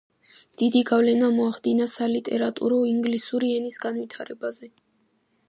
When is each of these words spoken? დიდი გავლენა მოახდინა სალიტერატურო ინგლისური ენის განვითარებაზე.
დიდი 0.61 0.79
გავლენა 0.91 1.29
მოახდინა 1.35 1.87
სალიტერატურო 1.91 2.81
ინგლისური 2.93 3.53
ენის 3.59 3.79
განვითარებაზე. 3.87 4.73